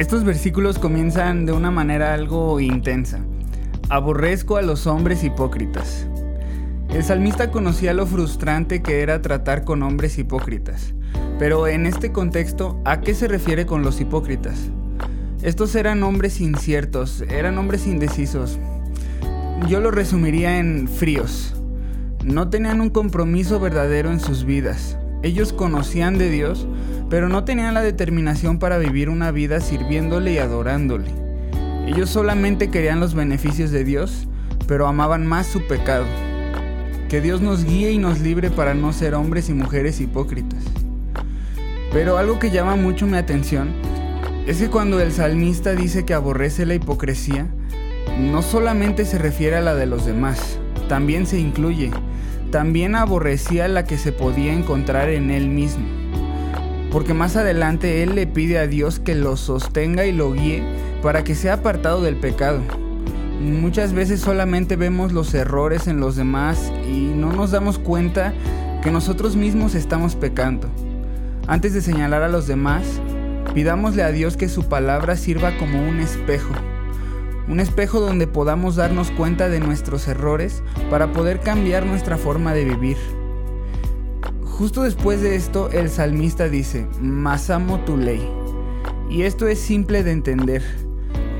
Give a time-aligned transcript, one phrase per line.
[0.00, 3.20] Estos versículos comienzan de una manera algo intensa.
[3.90, 6.06] Aborrezco a los hombres hipócritas.
[6.88, 10.94] El salmista conocía lo frustrante que era tratar con hombres hipócritas.
[11.38, 14.70] Pero en este contexto, ¿a qué se refiere con los hipócritas?
[15.42, 18.58] Estos eran hombres inciertos, eran hombres indecisos.
[19.68, 21.54] Yo lo resumiría en fríos.
[22.24, 24.96] No tenían un compromiso verdadero en sus vidas.
[25.22, 26.66] Ellos conocían de Dios,
[27.10, 31.10] pero no tenían la determinación para vivir una vida sirviéndole y adorándole.
[31.86, 34.28] Ellos solamente querían los beneficios de Dios,
[34.66, 36.06] pero amaban más su pecado.
[37.08, 40.62] Que Dios nos guíe y nos libre para no ser hombres y mujeres hipócritas.
[41.92, 43.70] Pero algo que llama mucho mi atención
[44.46, 47.48] es que cuando el salmista dice que aborrece la hipocresía,
[48.18, 50.58] no solamente se refiere a la de los demás,
[50.88, 51.90] también se incluye.
[52.50, 56.00] También aborrecía la que se podía encontrar en él mismo
[56.90, 60.62] porque más adelante Él le pide a Dios que lo sostenga y lo guíe
[61.02, 62.60] para que sea apartado del pecado.
[63.40, 68.34] Muchas veces solamente vemos los errores en los demás y no nos damos cuenta
[68.82, 70.68] que nosotros mismos estamos pecando.
[71.46, 72.84] Antes de señalar a los demás,
[73.54, 76.52] pidámosle a Dios que su palabra sirva como un espejo.
[77.50, 82.64] Un espejo donde podamos darnos cuenta de nuestros errores para poder cambiar nuestra forma de
[82.64, 82.96] vivir.
[84.44, 88.24] Justo después de esto, el salmista dice, Mas amo tu ley.
[89.10, 90.62] Y esto es simple de entender.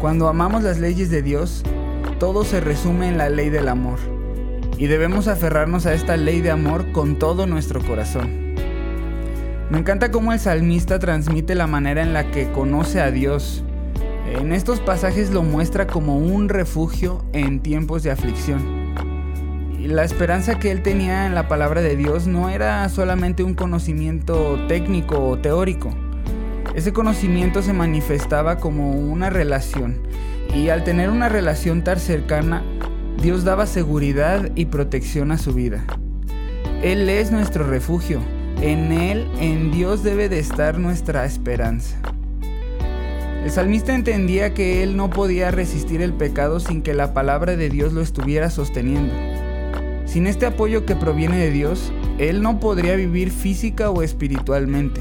[0.00, 1.62] Cuando amamos las leyes de Dios,
[2.18, 3.98] todo se resume en la ley del amor.
[4.78, 8.54] Y debemos aferrarnos a esta ley de amor con todo nuestro corazón.
[9.68, 13.62] Me encanta cómo el salmista transmite la manera en la que conoce a Dios.
[14.32, 18.78] En estos pasajes lo muestra como un refugio en tiempos de aflicción
[19.88, 24.58] la esperanza que él tenía en la palabra de Dios no era solamente un conocimiento
[24.68, 25.90] técnico o teórico.
[26.74, 30.02] Ese conocimiento se manifestaba como una relación
[30.54, 32.62] y al tener una relación tan cercana,
[33.22, 35.84] Dios daba seguridad y protección a su vida.
[36.82, 38.20] Él es nuestro refugio.
[38.60, 41.96] En Él, en Dios debe de estar nuestra esperanza.
[43.48, 47.70] El salmista entendía que él no podía resistir el pecado sin que la palabra de
[47.70, 49.14] Dios lo estuviera sosteniendo.
[50.04, 55.00] Sin este apoyo que proviene de Dios, él no podría vivir física o espiritualmente.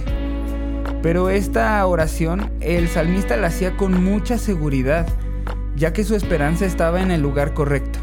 [1.03, 5.05] Pero esta oración el salmista la hacía con mucha seguridad,
[5.75, 7.99] ya que su esperanza estaba en el lugar correcto.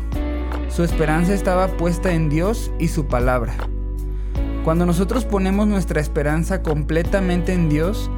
[0.69, 3.54] Su esperanza estaba puesta en Dios y su palabra.
[4.62, 8.10] Cuando nosotros ponemos nuestra esperanza completamente en Dios,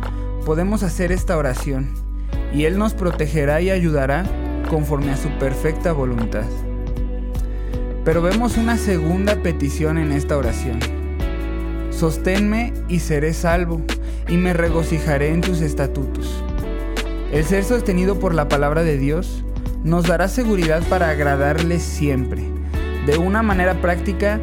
[0.44, 2.05] podemos hacer esta oración
[2.52, 4.24] y Él nos protegerá y ayudará
[4.68, 6.46] conforme a su perfecta voluntad.
[8.04, 10.78] Pero vemos una segunda petición en esta oración.
[11.90, 13.80] Sosténme y seré salvo,
[14.28, 16.42] y me regocijaré en tus estatutos.
[17.32, 19.44] El ser sostenido por la palabra de Dios
[19.82, 22.42] nos dará seguridad para agradarle siempre.
[23.06, 24.40] De una manera práctica,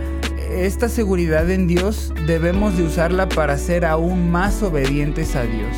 [0.51, 5.75] esta seguridad en Dios debemos de usarla para ser aún más obedientes a Dios.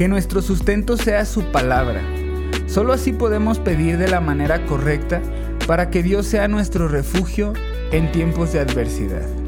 [0.00, 2.00] Que nuestro sustento sea su palabra.
[2.64, 5.20] Solo así podemos pedir de la manera correcta
[5.66, 7.52] para que Dios sea nuestro refugio
[7.92, 9.39] en tiempos de adversidad.